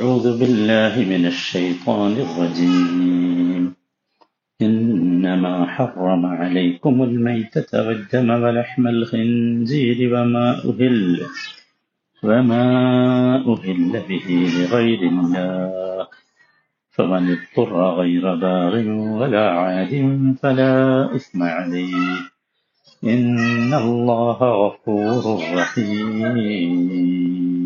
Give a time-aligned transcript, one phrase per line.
[0.00, 3.74] أعوذ بالله من الشيطان الرجيم.
[4.62, 11.20] إنما حرم عليكم الميتة والدم ولحم الخنزير وما أهل
[12.22, 16.08] وما أهل به لغير الله.
[16.90, 18.88] فمن اضطر غير باغ
[19.20, 19.92] ولا عاد
[20.42, 21.94] فلا إثم عليه.
[23.04, 27.63] إن الله غفور رحيم.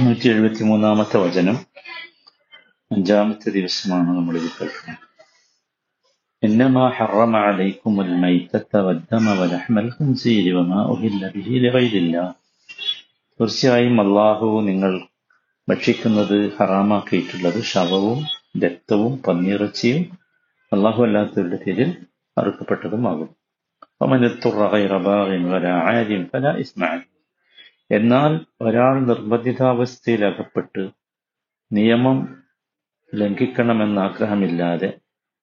[0.00, 1.56] നൂറ്റി എഴുപത്തി മൂന്നാമത്തെ വചനം
[2.90, 5.06] അഞ്ചാമത്തെ ദിവസമാണ് നമ്മൾ ഇത് കേൾക്കുന്നത്
[6.42, 12.26] إنما حرم عليكم الميتة والدم ولحم الخنزير وما أهل به لغير الله
[13.40, 14.92] തീർച്ചയായും അള്ളാഹു നിങ്ങൾ
[15.68, 18.18] ഭക്ഷിക്കുന്നത് ഹറാമാക്കിയിട്ടുള്ളത് ശവവും
[18.64, 20.00] രക്തവും പന്നിയിറച്ചിയും
[20.72, 21.90] അള്ളാഹു അല്ലാത്തവരുടെ പേരിൽ
[22.36, 23.30] അറുക്കപ്പെട്ടതുമാകും
[27.91, 30.89] എന്നാൽ ഒരാൾ നിർബന്ധിതാവസ്ഥയിൽ അകപ്പെട്ട്
[31.71, 32.43] നിയമം
[33.15, 34.93] ലംഘിക്കണമെന്ന ആഗ്രഹമില്ലാതെ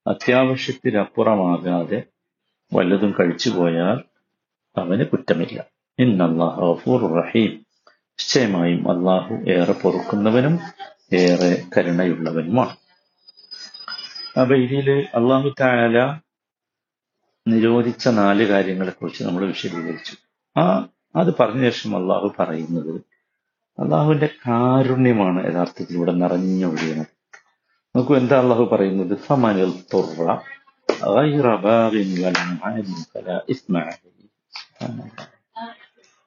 [0.07, 2.03] അത്യാവശ്യത്തിലപ്പുറമാകാതെ
[2.73, 4.01] വല്ലതും കഴിച്ചുപോയാൽ
[4.77, 5.65] അവന് കുറ്റമില്ല.
[5.99, 7.67] ഇന്നല്ലാഹു ഗഫൂർ റഹീം.
[7.91, 10.59] നിശ്ചയമായും അള്ളാഹു ഏറെ പൊറുക്കുന്നവനും
[11.13, 12.77] ഏറെ കരുണയുള്ളവനുമാണ്.
[14.41, 16.21] അപ്പൊ ഇതിൽ അള്ളാഹു താല
[17.49, 20.17] നിരോധിച്ച നാല് കാര്യങ്ങളെക്കുറിച്ച് നമ്മൾ വിശദീകരിച്ചു.
[20.61, 23.01] ആ അത് പറഞ്ഞ ശേഷം അള്ളാഹു പറയുന്നത്
[23.83, 27.07] അള്ളാഹുവിന്റെ കാരുണ്യമാണ് യഥാർത്ഥത്തിൽ ഇവിടെ നിറഞ്ഞൊഴിയണം
[27.97, 29.19] നോക്കൂ എന്താ അള്ളാഹു പറയുന്നത്?
[29.19, 29.73] ഫമനിൽ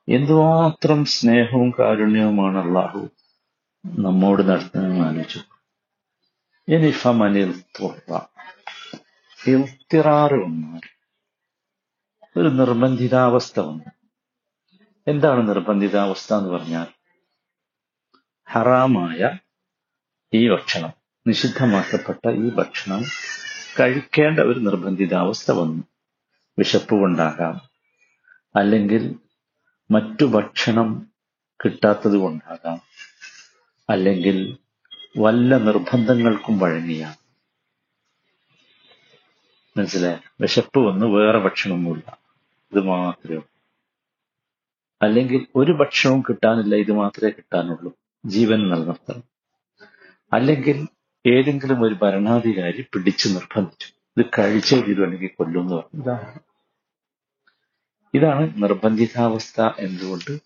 [0.07, 3.09] എന്തുമാത്രം സ്നേഹവും കാരുണ്യവുമാണ് അള്ളാഹു
[3.85, 5.41] നമ്മോട് നടത്തുന്നതെന്ന് ആലോചിച്ചു.
[6.67, 8.19] ഇനി ഫമനിൽ തുറ
[9.47, 10.81] ഇൽത്തിറാറ് വന്നാൽ
[12.37, 14.04] ഒരു നിർബന്ധിതാവസ്ഥ വന്നു.
[15.07, 16.87] എന്താണ് നിർബന്ധിത അവസ്ഥ എന്ന് പറഞ്ഞാൽ
[18.47, 19.39] ഹറാമായ
[20.33, 20.93] ഈ ഭക്ഷണം
[21.27, 23.03] നിഷിദ്ധമാക്കപ്പെട്ട ഈ ഭക്ഷണം
[23.79, 25.83] കഴിക്കേണ്ട ഒരു നിർബന്ധിതാവസ്ഥ വന്നു.
[26.59, 27.55] വിശപ്പ് കൊണ്ടാകാം
[28.55, 29.03] അല്ലെങ്കിൽ
[29.91, 30.89] മറ്റു ഭക്ഷണം
[31.65, 32.79] കിട്ടാത്തത് കൊണ്ടാകാം
[33.89, 34.57] അല്ലെങ്കിൽ
[35.19, 37.03] വല്ല നിർബന്ധങ്ങൾക്കും വഴങ്ങിയ
[39.77, 40.19] മനസ്സിലായ?
[40.41, 42.17] വിശപ്പ് വന്ന് വേറെ ഭക്ഷണമൊന്നുമില്ല.
[42.73, 43.54] ഇത് മാത്രമേ
[45.01, 47.93] അല്ലെങ്കിൽ ഒരു ഭക്ഷണവും കിട്ടാനില്ല ഇത് മാത്രമേ കിട്ടാനുള്ളൂ.
[48.25, 49.23] ജീവൻ നിലനിർത്തണം.
[50.33, 50.87] അല്ലെങ്കിൽ
[51.29, 53.87] ഏതെങ്കിലും ഒരു ഭരണാധികാരി പിടിച്ചു നിർബന്ധിച്ചു.
[54.17, 56.39] ഇത് കഴിച്ചേ തീരു അല്ലെങ്കിൽ കൊല്ലും എന്ന് പറഞ്ഞു.
[58.13, 60.39] ഇതാണ് നിർബന്ധിതാവസ്ഥ എന്തുകൊണ്ട്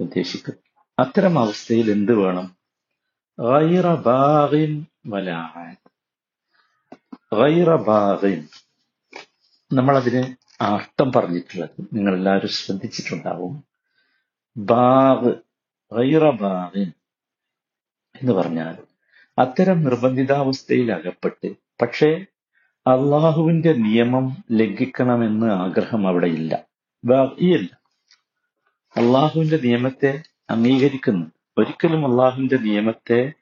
[0.00, 0.60] ഉദ്ദേശിക്കുന്നത്.
[0.98, 2.56] അത്തരം അവസ്ഥയിൽ എന്ത് വേണം?
[9.72, 13.73] നമ്മളതിന് അർത്ഥം പറഞ്ഞിട്ടുള്ളത് നിങ്ങൾ എല്ലാവരും ശ്രദ്ധിച്ചിട്ടുണ്ടാവും.
[14.56, 15.34] ബാഗ്
[15.92, 16.92] ഗൈറ ബാഗിൻ
[18.20, 18.76] എന്ന് പറഞ്ഞാൽ
[19.38, 22.26] അത്തരം നിർബന്ധിതാവസ്ഥയിൽ അകപ്പെട്ട് പക്ഷേ
[22.86, 26.64] അള്ളാഹുവിന്റെ നിയമം ലംഘിക്കണമെന്ന് ആഗ്രഹം അവിടെ ഇല്ല.
[27.04, 27.80] ബാഗിയല്ല.
[28.96, 31.26] അള്ളാഹുവിന്റെ നിയമത്തെ അംഗീകരിക്കുന്നു.
[31.58, 33.32] ഒരിക്കലും അള്ളാഹുവിന്റെ നിയമത്തെ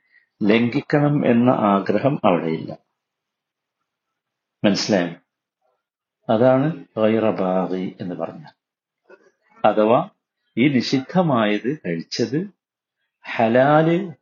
[0.43, 2.77] ലംഘിക്കണം എന്ന ആഗ്രഹം അവിടെയില്ല
[4.65, 5.15] മനസ്സിലായോ?
[6.33, 8.53] അതാണ് ഗൈറബാഗി എന്ന് പറഞ്ഞാൽ.
[9.65, 10.09] അഥവാ
[10.59, 12.51] ഈ നിഷിദ്ധമായത് കഴിച്ചത്
[13.37, 14.13] ഹലാൽ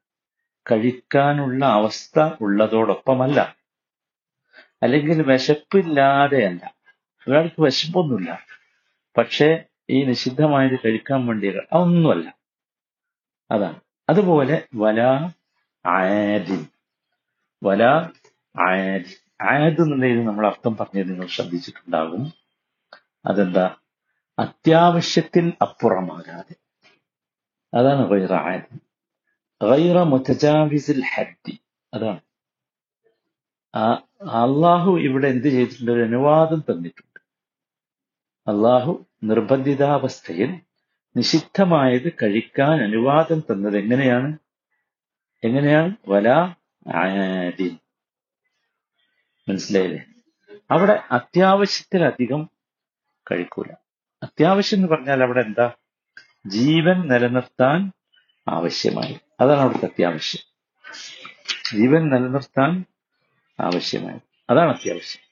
[0.71, 3.57] കഴിക്കാനുള്ള അവസ്ഥ ഉള്ളതോടൊപ്പമല്ല.
[4.83, 6.75] അല്ലെങ്കിൽ വിശപ്പില്ലാതെയല്ല
[7.29, 8.47] ഒരാൾക്ക് വിശപ്പൊന്നുമില്ല.
[9.19, 12.39] പക്ഷേ ഈ നിഷിദ്ധമായത് കഴിക്കാൻ വേണ്ടി അതൊന്നുമല്ല.
[13.51, 13.81] അതാണ്.
[14.09, 15.01] അതുപോലെ വല
[15.87, 16.67] ആരിൻ
[17.63, 17.83] വല
[18.61, 22.33] ആരി ആയത് എന്നുള്ളതിന് നമ്മൾ അർത്ഥം പറഞ്ഞത് നിങ്ങൾ ശ്രദ്ധിച്ചിട്ടുണ്ടാകും.
[23.27, 23.77] അതെന്താ?
[24.41, 26.55] അത്യാവശ്യത്തിൽ അപ്പുറമാകാതെ.
[27.75, 28.59] അതാണ് ഗൈറ
[29.62, 31.61] ഗൈറ മുതജാവിസിൽ ഹദ്ദി
[31.95, 32.21] അതാണ്.
[34.23, 35.91] അള്ളാഹു ഇവിടെ എന്ത് ചെയ്തിട്ടുണ്ട്?
[35.91, 37.21] ഒരു അനുവാദം തന്നിട്ടുണ്ട്.
[38.51, 40.61] അള്ളാഹു നിർബന്ധിതാവസ്ഥയിൽ
[41.17, 44.39] നിഷിദ്ധമായത് കഴിക്കാൻ അനുവാദം തന്നത് എങ്ങനെയാണ്?
[45.45, 45.95] എങ്ങനെയാണ്?
[46.09, 46.28] വല
[46.97, 47.77] ആദി
[49.48, 50.04] മനസ്സിലായില്ലേ?
[50.71, 52.51] അവിടെ അത്യാവശ്യത്തിലധികം
[53.31, 53.72] കഴിക്കൂല.
[54.22, 55.72] അത്യാവശ്യം എന്ന് പറഞ്ഞാൽ അവിടെ എന്താ?
[56.47, 57.93] ജീവൻ നിലനിർത്താൻ
[58.49, 59.21] ആവശ്യമായി.
[59.41, 60.43] അതാണ് അവിടുത്തെ അത്യാവശ്യം.
[61.72, 62.84] ജീവൻ നിലനിർത്താൻ
[63.61, 64.21] ആവശ്യമായി.
[64.51, 65.22] അതാണ് അത്യാവശ്യം.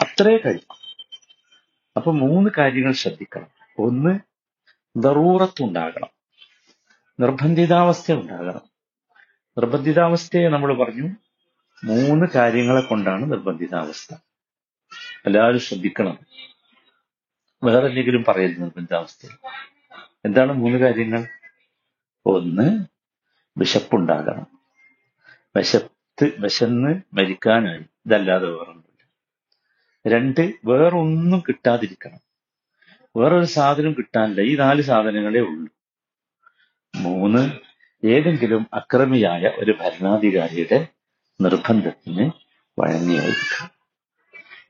[0.00, 0.76] അത്രേ കഴിക്കും.
[1.96, 3.46] അപ്പൊ മൂന്ന് കാര്യങ്ങൾ ശ്രദ്ധിക്കണം.
[3.78, 4.18] ഒന്ന്
[4.96, 6.08] ദറൂറത്തുണ്ടാകണം.
[7.20, 8.74] നിർബന്ധിതാവസ്ഥ ഉണ്ടാകണം.
[9.58, 11.10] നിർബന്ധിതാവസ്ഥയെ നമ്മൾ പറഞ്ഞു
[11.84, 14.14] മൂന്ന് കാര്യങ്ങളെ കൊണ്ടാണ് നിർബന്ധിതാവസ്ഥ.
[15.26, 16.18] എല്ലാവരും ശ്രദ്ധിക്കണം.
[17.64, 19.32] വേറെ എന്തെങ്കിലും പറയരുത് നിർബന്ധാവസ്ഥയിൽ.
[20.24, 21.28] എന്താണ് മൂന്ന് കാര്യങ്ങൾ?
[22.26, 22.86] ഒന്ന്
[23.58, 24.46] വിശപ്പുണ്ടാകണം.
[25.56, 27.78] വിശത്ത് വിശന്ന് മരിക്കാനായി.
[27.78, 29.08] ഇതല്ലാതെ വേറൊന്നുമില്ല.
[30.06, 32.18] രണ്ട് വേറൊന്നും കിട്ടാതിരിക്കണം.
[33.16, 34.40] വേറൊരു സാധനം കിട്ടാനില്ല.
[34.40, 35.68] ഈ നാല് സാധനങ്ങളേ ഉള്ളൂ.
[36.96, 37.50] മൂന്ന്
[38.06, 40.88] ഏതെങ്കിലും അക്രമിയായ ഒരു ഭരണാധികാരിയുടെ
[41.40, 42.30] നിർബന്ധത്തിന്
[42.80, 43.70] വഴങ്ങിയായിരിക്കണം.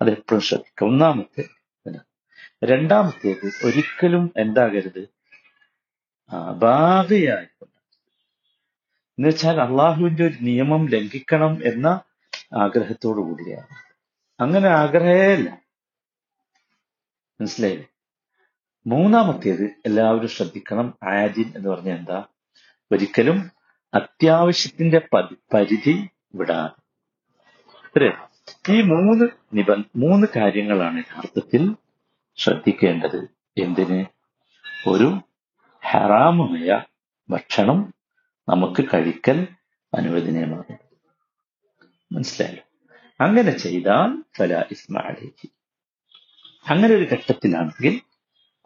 [0.02, 0.86] അതെപ്പോഴും ശ്രദ്ധിക്കുക.
[0.86, 1.63] ഒന്നാമത്തെ.
[2.64, 5.08] രണ്ടാമത്തേത് ഒരിക്കലും എന്താകരുത്?
[6.56, 7.78] ബാധയായിക്കൊണ്ട്
[9.18, 12.00] എന്ന് വെച്ചാൽ അള്ളാഹുവിന്റെ ഒരു നിയമം ലംഘിക്കണം എന്ന
[12.56, 13.94] ആഗ്രഹത്തോടു കൂടിയാണ്.
[14.40, 15.50] അങ്ങനെ ആഗ്രഹമല്ല.
[17.40, 17.86] മനസ്സിലായില്ലേ?
[18.86, 20.98] മൂന്നാമത്തേത് എല്ലാവരും ശ്രദ്ധിക്കണം.
[21.02, 22.24] ആജിൻ എന്ന് പറഞ്ഞാൽ എന്താ?
[22.92, 23.50] ഒരിക്കലും
[23.94, 25.00] അത്യാവശ്യത്തിന്റെ
[25.54, 26.68] പരിധി വിടാൻ
[27.86, 28.12] ഇത്രേ.
[28.70, 31.74] ഈ മൂന്ന് നിബന്ധ മൂന്ന് കാര്യങ്ങളാണ് യഥാർത്ഥത്തിൽ
[32.36, 33.28] ശ്രദ്ധിക്കേണ്ടത്
[33.58, 34.06] എന്തിന്?
[34.88, 35.20] ഒരു
[35.86, 36.82] ഹറാമായ
[37.30, 37.94] ഭക്ഷണം
[38.48, 39.48] നമുക്ക് കഴിക്കൽ
[39.94, 40.78] അനുവദനീയമാണ്.
[42.12, 42.64] മനസ്സിലായല്ലോ?
[43.20, 45.48] അങ്ങനെ ചെയ്താൽ ഫല ഇസ്മാലേക്ക്
[46.70, 48.00] അങ്ങനെ ഒരു ഘട്ടത്തിലാണെങ്കിൽ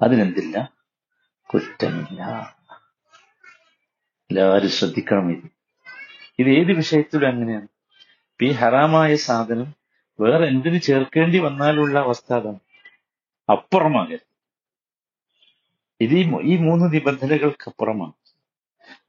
[0.03, 0.73] അതിനെന്തില്ല?
[1.55, 2.23] കുറ്റമില്ല.
[4.31, 5.51] എല്ലാവരും ശ്രദ്ധിക്കണം ഇത്.
[6.39, 7.69] ഇത് ഏത് വിഷയത്തിലും അങ്ങനെയാണ്.
[8.43, 9.75] ഈ ഹറാമായ സാധനം
[10.21, 12.59] വേറെ എന്തിനു ചേർക്കേണ്ടി വന്നാലുള്ള അവസ്ഥ അതാണ്.
[13.49, 14.27] അപ്പുറമാകരുത്.
[16.01, 18.13] ഇത് ഈ മൂന്ന് നിബന്ധനകൾക്ക് അപ്പുറമാണ്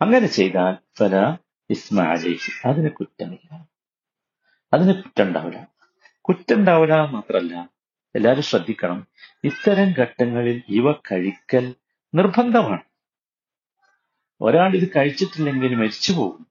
[0.01, 1.37] അങ്ങനെ ചെയ്താൽ ഫല
[1.69, 3.49] ഇസ്മാലേഷ് അതിന് കുറ്റമില്ല.
[4.73, 5.59] അതിന് കുറ്റം ഉണ്ടാവില്ല
[6.21, 7.53] കുറ്റം ഉണ്ടാവില്ല മാത്രല്ല
[8.15, 9.07] എല്ലാവരും ശ്രദ്ധിക്കണം.
[9.43, 11.75] ഇത്തരം ഘട്ടങ്ങളിൽ ഇവ കഴിക്കൽ
[12.15, 12.83] നിർബന്ധമാണ്.
[14.41, 16.47] ഒരാൾ ഇത് കഴിച്ചിട്ടില്ലെങ്കിൽ മരിച്ചു പോകും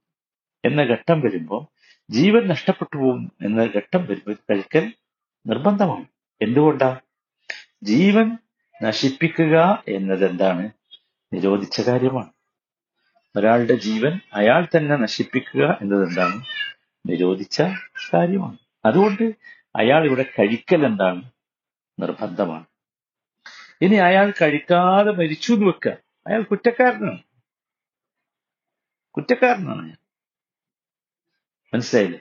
[0.65, 1.63] എന്ന ഘട്ടം വരുമ്പോൾ
[2.11, 4.93] ജീവൻ നഷ്ടപ്പെട്ടു പോകും എന്ന ഘട്ടം വരുമ്പോൾ കഴിക്കൽ
[5.47, 6.07] നിർബന്ധമാണ്.
[6.41, 6.91] എന്തുകൊണ്ടാ?
[7.83, 8.39] ജീവൻ
[8.83, 10.71] നശിപ്പിക്കുക എന്നത് എന്താണ്?
[11.33, 12.31] നിരോധിച്ച കാര്യമാണ്.
[13.37, 16.45] ഒരാളുടെ ജീവൻ അയാൾ തന്നെ നശിപ്പിക്കുക എന്നത് എന്താണ്?
[17.07, 17.63] നിരോധിച്ച
[18.15, 18.59] കാര്യമാണ്.
[18.85, 19.35] അതുകൊണ്ട്
[19.77, 21.23] അയാൾ ഇവിടെ കഴിക്കൽ എന്താണ്?
[22.01, 22.65] നിർബന്ധമാണ്.
[23.83, 25.97] ഇനി അയാൾ കഴിക്കാതെ മരിച്ചു എന്ന് വെക്കുക.
[26.27, 27.19] അയാൾ കുറ്റക്കാരനാണ്.
[29.17, 29.97] കുറ്റക്കാരനാണ് അയാൾ.
[31.75, 32.21] മനസ്സിലായില്ലേ?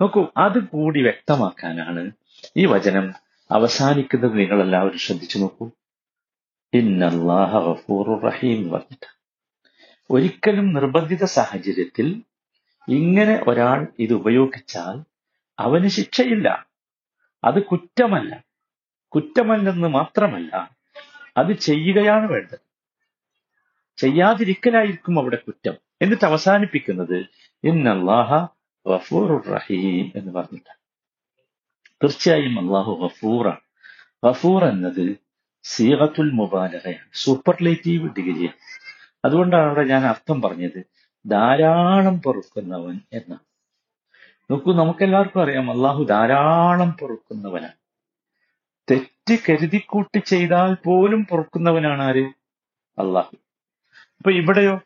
[0.00, 2.10] നോക്കൂ അത് കൂടി വ്യക്തമാക്കാനാണ്
[2.56, 3.14] ഈ വചനം
[3.50, 5.70] അവസാനിക്കുന്നത് നിങ്ങൾ എല്ലാവരും ശ്രദ്ധിച്ചു നോക്കൂ.
[6.74, 7.58] ഇന്നല്ലാഹ
[8.24, 9.06] റഹീം പറഞ്ഞിട്ട്.
[10.10, 12.22] ഒരിക്കലും നിർബന്ധിത സാഹചര്യത്തിൽ
[12.88, 15.04] ഇങ്ങനെ ഒരാൾ ഇത് ഉപയോഗിച്ചാൽ
[15.58, 16.66] അവന് ശിക്ഷയില്ല.
[17.44, 18.44] അത് കുറ്റമല്ല.
[19.14, 20.70] കുറ്റമല്ലെന്ന് മാത്രമല്ല
[21.36, 22.58] അത് ചെയ്യുകയാണ് വേണ്ടത്.
[23.96, 25.74] ചെയ്യാതിരിക്കലായിരിക്കും അവിടെ കുറ്റം.
[26.02, 27.26] എന്നിട്ട് അവസാനിപ്പിക്കുന്നത്
[27.64, 28.46] ഇന്നല്ലാഹ
[28.86, 30.77] ഗഫൂറുർ റഹീം എന്ന് പറഞ്ഞിട്ട്
[32.02, 33.60] തീർച്ചയായും അള്ളാഹു ഗഫൂറാണ്.
[34.24, 35.16] ഗഫൂർ എന്നത്
[35.64, 38.58] സീറത്തുൽ മുബാലകയാണ് സൂപ്പർലേറ്റീവ് ഡിഗ്രിയാണ്
[39.24, 40.80] അതുകൊണ്ടാണ് അവിടെ ഞാൻ അർത്ഥം പറഞ്ഞത്
[41.24, 43.44] ധാരാളം പൊറുക്കുന്നവൻ എന്നാണ്.
[44.50, 47.76] നോക്കൂ നമുക്കെല്ലാവർക്കും അറിയാം അള്ളാഹു ധാരാളം പൊറുക്കുന്നവനാണ്.
[48.90, 52.24] തെറ്റ് കരുതിക്കൂട്ടി ചെയ്താൽ പോലും പൊറുക്കുന്നവനാണ് ആര്?
[52.98, 53.36] അള്ളാഹു
[54.18, 54.80] അപ്പൊ ഇവിടെയോ?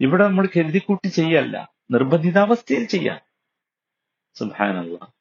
[0.00, 1.56] ഇവിടെ നമ്മൾ കരുതിക്കൂട്ടി ചെയ്യല്ല
[1.90, 3.20] നിർബന്ധിതാവസ്ഥയിൽ ചെയ്യാം.
[4.36, 5.15] സുബാനല്ല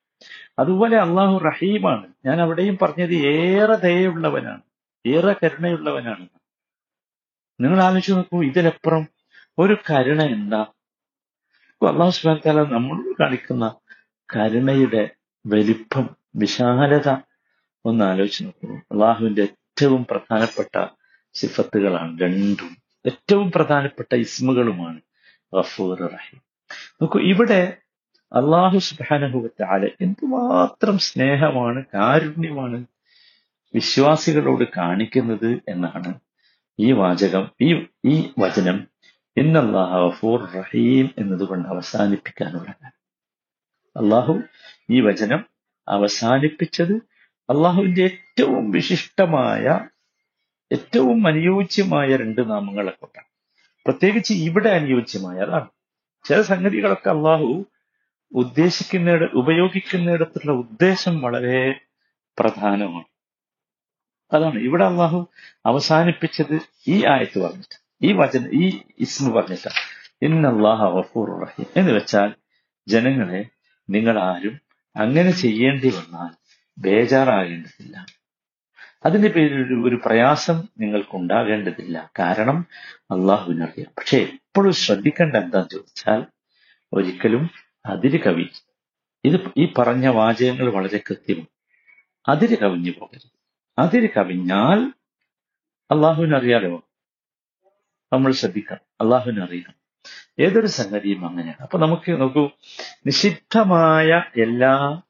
[0.59, 2.13] അതുപോലെ അള്ളാഹു റഹീമാണ്.
[2.25, 4.61] ഞാൻ അവിടെയും പറഞ്ഞത് ഏറെ ദയുള്ളവനാണ്
[5.07, 6.27] ഏറെ കരുണയുള്ളവനാണ്.
[7.61, 9.07] നിങ്ങൾ ആലോചിച്ച് നോക്കൂ ഇതിലപ്പുറം
[9.59, 10.65] ഒരു കരുണ എന്താ?
[11.87, 13.75] അള്ളാഹു സുബാൻ താല നമ്മളോട് കാണിക്കുന്ന
[14.35, 15.09] കരുണയുടെ
[15.45, 17.09] വലിപ്പം വിശാലത
[17.85, 18.75] ഒന്ന് ആലോചിച്ച് നോക്കൂ.
[18.75, 20.87] അള്ളാഹുവിന്റെ ഏറ്റവും പ്രധാനപ്പെട്ട
[21.33, 22.77] സിഫത്തുകളാണ് രണ്ടും.
[23.05, 25.01] ഏറ്റവും പ്രധാനപ്പെട്ട ഇസ്മുകളുമാണ്
[25.55, 26.41] ഗഫൂർ റഹീം.
[27.01, 27.77] നോക്കൂ ഇവിടെ
[28.35, 32.79] അള്ളാഹു സുബാനഹുവത്താൽ എന്തുമാത്രം സ്നേഹമാണ് കാരുണ്യമാണ്
[33.73, 36.11] വിശ്വാസികളോട് കാണിക്കുന്നത് എന്നാണ്
[36.79, 37.69] ഈ വാചകം ഈ
[38.05, 38.77] ഈ വചനം
[39.37, 42.69] ഇന്നല്ലാഹു റഹീം എന്നതുകൊണ്ട് അവസാനിപ്പിക്കാനുള്ള.
[43.95, 44.33] അള്ളാഹു
[44.89, 45.41] ഈ വചനം
[45.87, 46.95] അവസാനിപ്പിച്ചത്
[47.49, 49.65] അള്ളാഹുവിന്റെ ഏറ്റവും വിശിഷ്ടമായ
[50.71, 53.29] ഏറ്റവും അനുയോജ്യമായ രണ്ട് നാമങ്ങളെ കൊണ്ടാണ്
[53.85, 55.69] പ്രത്യേകിച്ച് ഇവിടെ അനുയോജ്യമായ അതാണ്
[56.25, 57.49] ചില സംഗതികളൊക്കെ അള്ളാഹു
[58.31, 61.81] ഉദ്ദേശിക്കുന്നിട ഉപയോഗിക്കുന്നിടത്തുള്ള ഉദ്ദേശം വളരെ
[62.39, 63.05] പ്രധാനമാണ്.
[64.35, 64.59] അതാണ്.
[64.59, 65.29] ഇവിടെ അള്ളാഹു
[65.65, 69.69] അവസാനിപ്പിച്ചത് ഈ ആയത്ത് പറഞ്ഞിട്ട് ഈ വചന ഈ ഇസ്മ പറഞ്ഞിട്ട്.
[70.21, 71.65] ഇന്നല്ലാഹ ഗഫൂർ റഹീം.
[71.77, 72.33] എന്ന് വെച്ചാൽ
[72.87, 73.45] ജനങ്ങളെ
[73.89, 74.61] നിങ്ങൾ ആരും
[74.95, 76.29] അങ്ങനെ ചെയ്യേണ്ടി വന്നാൽ
[76.77, 78.05] ബേജാറാകേണ്ടതില്ല.
[79.05, 82.11] അതിന്റെ പേരിൽ ഒരു- പ്രയാസം നിങ്ങൾക്കുണ്ടാകേണ്ടതില്ല.
[82.19, 82.65] കാരണം
[83.01, 83.91] അള്ളാഹുവിനറിയാം.
[83.97, 86.25] പക്ഷെ എപ്പോഴും ശ്രദ്ധിക്കേണ്ട എന്താന്ന് ചോദിച്ചാൽ
[86.93, 88.47] ഒരിക്കലും അതിര് കവി
[89.25, 91.47] ഇത് ഈ പറഞ്ഞ വാചകങ്ങൾ വളരെ കൃത്യമാണ്.
[92.27, 93.31] അതിര് കവിഞ്ഞു പോകരുത്.
[93.79, 94.93] അതിര് കവിഞ്ഞാൽ
[95.91, 96.89] അള്ളാഹുവിനറിയാലോ
[98.13, 98.79] നമ്മൾ ശ്രദ്ധിക്കണം.
[99.01, 99.73] അള്ളാഹുവിനറിയാം
[100.39, 101.63] ഏതൊരു സംഗതിയും അങ്ങനെയാണ്.
[101.63, 102.49] അപ്പൊ നമുക്ക് നോക്കൂ.
[103.05, 105.01] നിഷിദ്ധമായ എല്ലാ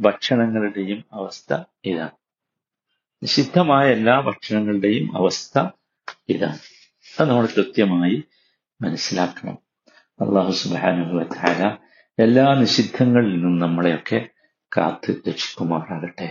[0.00, 2.10] ഭക്ഷണങ്ങളുടെയും അവസ്ഥ ഇതാണ്.
[3.22, 5.58] നിഷിദ്ധമായ എല്ലാ ഭക്ഷണങ്ങളുടെയും അവസ്ഥ
[6.28, 6.58] ഇതാണ്.
[7.20, 8.24] അത് നമ്മൾ കൃത്യമായി
[8.82, 9.58] മനസ്സിലാക്കണം.
[10.20, 11.83] അള്ളാഹു സുബാനുഭവത്താല
[12.18, 14.28] എല്ലാ നിഷിദ്ധങ്ങളിൽ നിന്നും നമ്മളെയൊക്കെ
[14.76, 16.28] കാത്ത് രക്ഷിക്കുമാറാകട്ടെ.